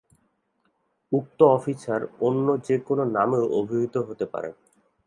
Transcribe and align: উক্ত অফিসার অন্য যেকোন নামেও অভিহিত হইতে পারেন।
উক্ত 1.11 1.39
অফিসার 1.51 2.01
অন্য 2.21 2.47
যেকোন 2.67 2.99
নামেও 3.15 3.45
অভিহিত 3.59 3.95
হইতে 3.97 4.25
পারেন। 4.25 4.53